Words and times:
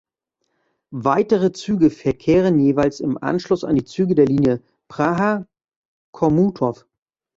Weitere 0.95 1.51
Züge 1.51 1.91
verkehren 1.91 2.57
jeweils 2.59 2.99
im 3.01 3.21
Anschluss 3.21 3.63
an 3.63 3.75
die 3.75 3.83
Züge 3.83 4.15
der 4.15 4.25
Linie 4.25 4.63
Praha–Chomutov. 4.87 6.87